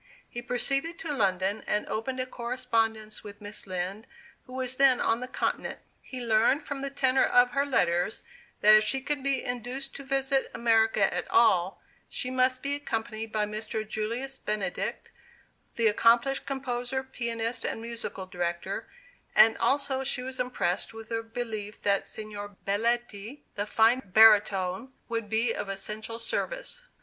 [0.27, 4.07] He proceeded to London, and opened a correspondence with Miss Lind,
[4.47, 5.77] who was then on the Continent.
[6.01, 8.23] He learned from the tenor of her letters,
[8.61, 13.31] that if she could be induced to visit America at all, she must be accompanied
[13.31, 13.87] by Mr.
[13.87, 15.11] Julius Benedict,
[15.75, 18.87] the accomplished composer, pianist, and musical director,
[19.35, 25.29] and also she was impressed with the belief that Signor Belletti, the fine baritone, would
[25.29, 26.85] be of essential service.